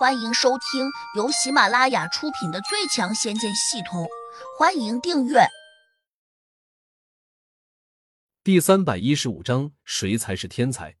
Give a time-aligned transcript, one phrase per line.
[0.00, 4.04] 欢迎收听由喜马拉雅出品的《最强仙剑系统》，
[4.58, 5.40] 欢迎订阅。
[8.42, 10.96] 第三百一十五章，谁才是天才？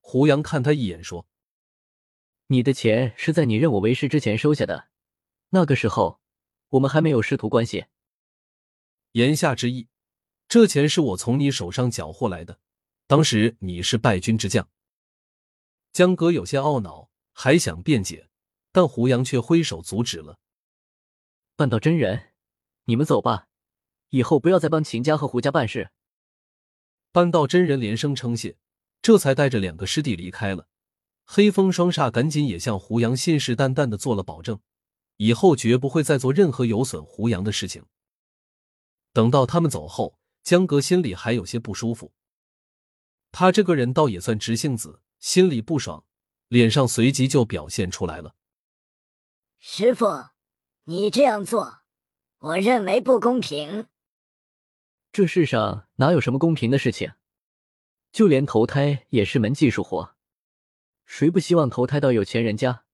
[0.00, 1.26] 胡杨看他一眼，说
[2.48, 4.88] ：“你的钱是在你认我为师之前收下的，
[5.50, 6.22] 那个时候
[6.70, 7.84] 我们还没有师徒关系。
[9.12, 9.90] 言下之意，
[10.48, 12.58] 这钱是我从你手上缴获来的。
[13.06, 14.66] 当时你是败军之将。”
[15.92, 17.10] 江哥有些懊恼。
[17.34, 18.30] 还想辩解，
[18.72, 20.38] 但胡杨却挥手阻止了。
[21.56, 22.32] 半道真人，
[22.84, 23.48] 你们走吧，
[24.08, 25.90] 以后不要再帮秦家和胡家办事。
[27.12, 28.56] 半道真人连声称谢，
[29.02, 30.68] 这才带着两个师弟离开了。
[31.24, 34.60] 黑风双煞赶紧也向胡杨信誓旦旦的做了保证，
[35.16, 37.84] 以后绝不会再做任何有损胡杨的事情。
[39.12, 42.12] 等到他们走后，江格心里还有些不舒服。
[43.32, 46.04] 他这个人倒也算直性子，心里不爽。
[46.48, 48.34] 脸上随即就表现出来了。
[49.58, 50.30] 师傅，
[50.84, 51.80] 你这样做，
[52.38, 53.86] 我认为不公平。
[55.10, 57.12] 这世上哪有什么公平的事情？
[58.12, 60.16] 就连投胎也是门技术活，
[61.06, 62.84] 谁不希望投胎到有钱人家？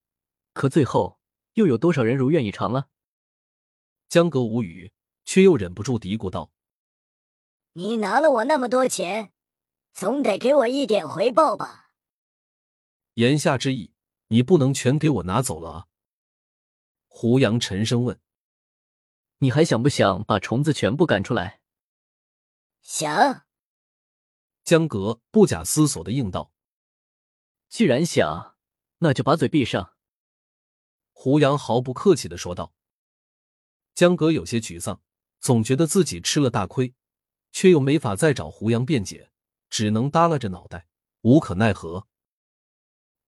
[0.53, 1.19] 可最后
[1.53, 2.87] 又有多少人如愿以偿了？
[4.09, 4.91] 江哥无语，
[5.23, 6.51] 却又忍不住嘀咕道
[7.73, 9.31] ：“你拿了我那么多钱，
[9.93, 11.80] 总得给我一点回报吧？”
[13.15, 13.93] 言下之意，
[14.27, 15.87] 你不能全给我拿走了啊！
[17.07, 18.19] 胡杨沉声问
[19.39, 21.61] ：“你还想不想把虫子全部赶出来？”
[22.81, 23.45] 想。
[24.63, 26.53] 江格不假思索的应道
[27.67, 28.55] ：“既然想，
[28.99, 29.95] 那就把嘴闭上。”
[31.11, 32.73] 胡杨毫不客气的说道。
[33.93, 35.01] 江格有些沮丧，
[35.39, 36.95] 总觉得自己吃了大亏，
[37.51, 39.31] 却又没法再找胡杨辩解，
[39.69, 40.87] 只能耷拉着脑袋，
[41.21, 42.07] 无可奈何。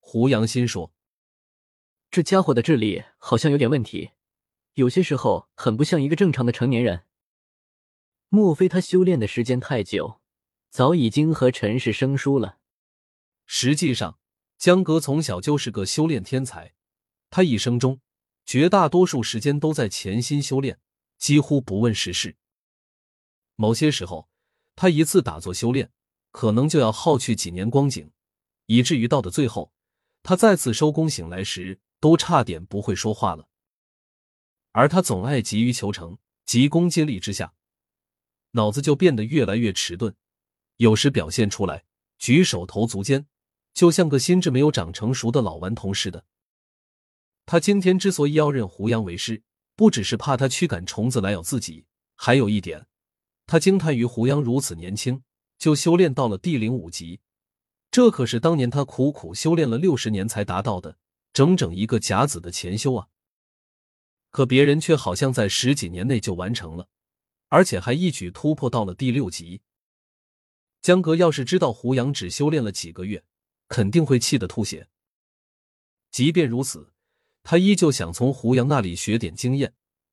[0.05, 0.93] 胡杨心说
[2.11, 4.11] ：“这家伙的智力好像有点问题，
[4.73, 7.05] 有些时候很不像一个正常的成年人。
[8.27, 10.21] 莫非他修炼的时间太久，
[10.69, 12.59] 早已经和尘世生疏了？”
[13.47, 14.19] 实际上，
[14.59, 16.75] 江哥从小就是个修炼天才，
[17.31, 17.99] 他一生中
[18.45, 20.79] 绝大多数时间都在潜心修炼，
[21.17, 22.35] 几乎不问世事。
[23.55, 24.29] 某些时候，
[24.75, 25.91] 他一次打坐修炼，
[26.29, 28.11] 可能就要耗去几年光景，
[28.67, 29.73] 以至于到的最后。
[30.23, 33.49] 他再次收工醒来时，都差点不会说话了。
[34.71, 37.53] 而他总爱急于求成，急功近利之下，
[38.51, 40.15] 脑子就变得越来越迟钝，
[40.77, 41.83] 有时表现出来
[42.17, 43.27] 举手投足间，
[43.73, 46.25] 就像个心智没有长成熟的老顽童似的。
[47.45, 49.43] 他今天之所以要认胡杨为师，
[49.75, 51.85] 不只是怕他驱赶虫子来咬自己，
[52.15, 52.87] 还有一点，
[53.45, 55.21] 他惊叹于胡杨如此年轻
[55.57, 57.19] 就修炼到了第零五级。
[57.93, 60.97] 这可是当年他苦苦修炼了六十年才达到的，
[61.31, 63.07] 整整一个甲子的前修啊！
[64.31, 66.87] 可别人却好像在十几年内就完成了，
[67.49, 69.61] 而且还一举突破到了第六级。
[70.81, 73.23] 江哥要是知道胡杨只修炼了几个月，
[73.67, 74.89] 肯定会气得吐血。
[76.09, 76.91] 即便如此，
[77.43, 79.71] 他依旧想从胡杨那里学点经验，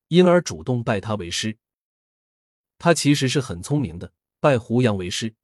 [0.08, 1.56] 因而主动拜他为师。
[2.76, 5.34] 他其实是很聪明的，拜胡杨为师。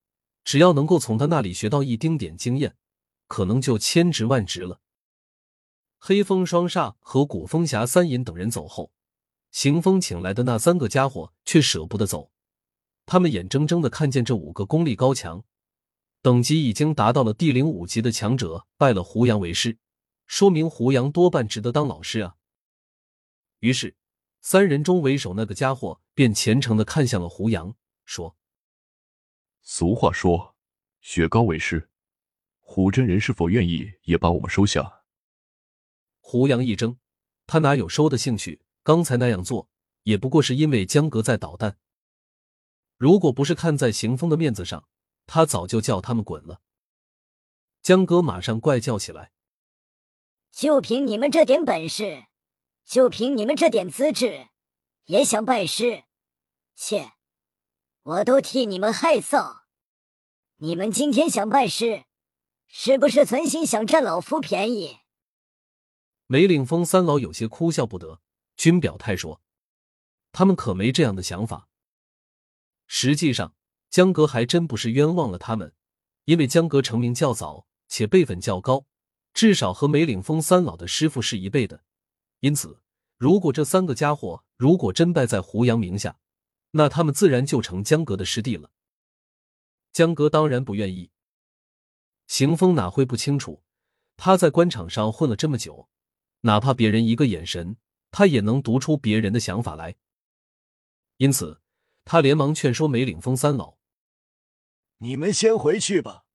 [0.46, 2.76] 只要能够从他那里学到一丁点经验，
[3.26, 4.80] 可能就千值万值了。
[5.98, 8.92] 黑风双煞和古风侠三隐等人走后，
[9.50, 12.30] 行风请来的那三个家伙却舍不得走。
[13.06, 15.44] 他们眼睁睁的看见这五个功力高强、
[16.22, 19.78] 等级已经达到了第零五级的强者拜了胡杨为师，
[20.26, 22.36] 说明胡杨多半值得当老师啊。
[23.58, 23.96] 于是，
[24.40, 27.74] 三人中为首那个家伙便虔诚的看向了胡杨，
[28.04, 28.36] 说。
[29.68, 30.54] 俗话说
[31.02, 31.90] ：“雪糕为师。”
[32.62, 35.02] 胡真人是否愿意也把我们收下？
[36.20, 36.98] 胡杨一怔，
[37.48, 38.62] 他哪有收的兴趣？
[38.84, 39.68] 刚才那样做
[40.04, 41.78] 也不过是因为江格在捣蛋。
[42.96, 44.88] 如果不是看在行风的面子上，
[45.26, 46.60] 他早就叫他们滚了。
[47.82, 49.32] 江哥马上怪叫起来
[50.52, 52.26] ：“就凭你们这点本事，
[52.84, 54.46] 就凭你们这点资质，
[55.06, 56.04] 也想拜师？
[56.76, 57.14] 切！”
[58.06, 59.64] 我都替你们害臊！
[60.58, 62.04] 你们今天想拜师，
[62.66, 64.96] 是不是存心想占老夫便宜？
[66.26, 68.22] 梅岭峰三老有些哭笑不得，
[68.56, 69.42] 均表态说
[70.32, 71.68] ：“他们可没这样的想法。”
[72.88, 73.54] 实际上，
[73.90, 75.74] 江阁还真不是冤枉了他们，
[76.24, 78.86] 因为江阁成名较早，且辈分较高，
[79.34, 81.84] 至少和梅岭峰三老的师傅是一辈的。
[82.40, 82.80] 因此，
[83.18, 86.18] 如果这三个家伙如果真拜在胡杨名下，
[86.70, 88.70] 那他们自然就成江阁的师弟了。
[89.96, 91.10] 江哥当然不愿意。
[92.26, 93.62] 邢峰哪会不清楚？
[94.18, 95.88] 他在官场上混了这么久，
[96.42, 97.78] 哪怕别人一个眼神，
[98.10, 99.96] 他也能读出别人的想法来。
[101.16, 101.62] 因此，
[102.04, 103.78] 他连忙劝说梅岭峰三老
[105.00, 106.26] ：“你们先回去吧，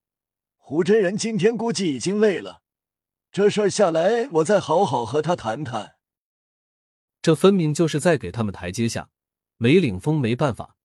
[0.57, 2.63] 胡真人今天估计已经累了。
[3.31, 5.97] 这事儿下来，我再好好和他谈谈。”
[7.21, 9.11] 这分明就是在给他们台阶下。
[9.57, 10.77] 梅岭峰没办法，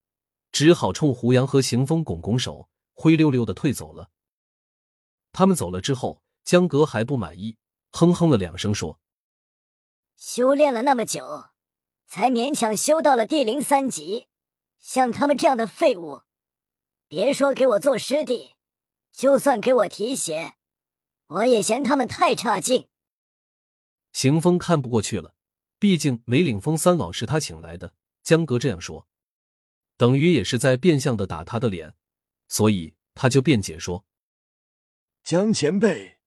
[0.59, 4.09] 只好冲胡杨和邢峰拱拱手，灰溜溜的退走了。
[5.31, 7.59] 他们走了之后，江格还不满意，
[7.93, 8.99] 哼哼了两声，说
[10.17, 11.49] ：“修炼了那么久，
[12.07, 14.29] 才勉强修到了地灵三级，
[14.79, 16.23] 像他们这样的废物，
[17.07, 18.55] 别说给我做师弟，
[19.13, 20.55] 就算给我提鞋，
[21.27, 22.89] 我也嫌他们太差劲。”
[24.15, 25.35] 邢风看不过去了。
[25.79, 27.93] 毕竟梅岭峰三老是他请来的，
[28.23, 29.07] 江格这样说，
[29.97, 31.95] 等于也是在变相的打他的脸，
[32.49, 34.05] 所以他就辩解说
[35.25, 36.19] ：“江前辈，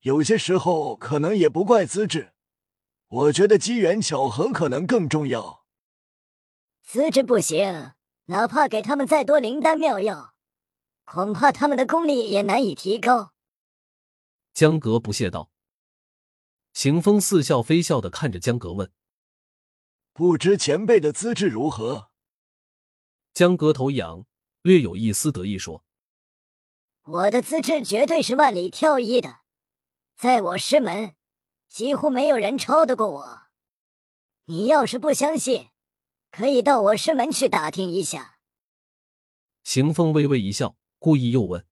[0.00, 2.32] 有些时候可能也不怪资质，
[3.08, 5.64] 我觉得机缘巧合可能更重要。
[6.82, 7.92] 资质不行，
[8.26, 10.34] 哪怕给他们再多灵丹妙药，
[11.04, 13.32] 恐怕他们的功力也难以提高。”
[14.52, 15.50] 江格不屑道。
[16.74, 18.90] 行风似笑非笑的看着江格问
[20.12, 22.10] ：“不知前辈的资质如何？”
[23.34, 24.26] 江格头一仰，
[24.62, 25.84] 略有一丝得意说
[27.04, 29.40] ：“我的资质绝对是万里挑一的，
[30.16, 31.14] 在我师门
[31.68, 33.42] 几乎没有人超得过我。
[34.44, 35.70] 你要是不相信，
[36.30, 38.38] 可以到我师门去打听一下。”
[39.64, 41.66] 邢风微微一笑，故意又问：“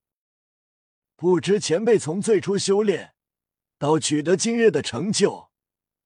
[1.16, 3.14] 不知前辈从最初修炼？”
[3.76, 5.50] 到取得今日的成就，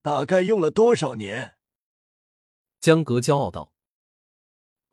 [0.00, 1.56] 大概用了多少年？
[2.80, 3.72] 江格骄傲道：“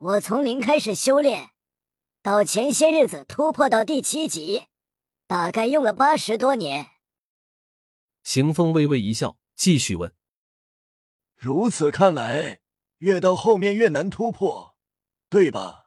[0.04, 1.50] 我从零开始修炼，
[2.22, 4.66] 到前些日子突破到第七级，
[5.28, 6.90] 大概用了八十多年。”
[8.24, 10.12] 邢风微微一笑，继续问
[11.38, 12.58] ：“如此看来，
[12.98, 14.74] 越到后面越难突破，
[15.28, 15.84] 对吧？”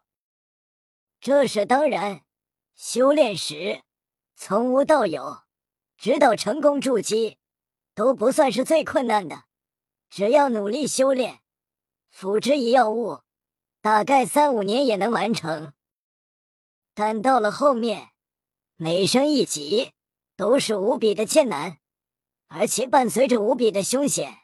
[1.20, 2.22] 这是当然。
[2.74, 3.84] 修炼时，
[4.38, 5.44] 从无到有。
[5.98, 7.38] 直到成功筑基，
[7.94, 9.44] 都不算是最困难的。
[10.10, 11.42] 只要努力修炼，
[12.10, 13.22] 辅之以药物，
[13.86, 15.74] 大概三五年也能完成。
[16.96, 18.14] 但到了后面，
[18.78, 19.92] 每升一级
[20.36, 21.78] 都是无比的艰难，
[22.48, 24.40] 而且伴随着无比的凶险。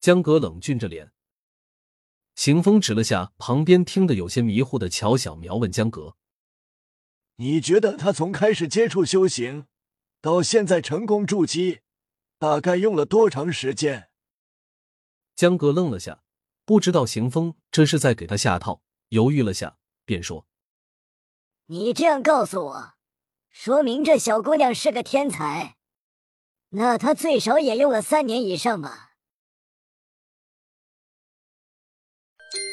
[0.00, 1.12] 江格冷峻着脸，
[2.36, 6.14] 邢风指了下旁边听得有些迷糊的乔小苗，问江格
[7.34, 9.66] ：“你觉得他从开始接触修行？”
[10.22, 11.80] 到现在成功筑基，
[12.38, 14.08] 大概用了多长时间？
[15.34, 16.22] 江格愣了下，
[16.64, 20.46] 不知道邢风这是在给他下套，犹豫了下，便说
[21.66, 22.94] ：“你这样告诉我，
[23.50, 25.76] 说明这小姑娘是个天才，
[26.70, 29.10] 那她最少也用了三年以上吧？”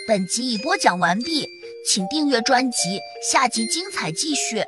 [0.07, 1.47] 本集已播讲完毕，
[1.87, 4.65] 请订阅专辑，下集精彩继续。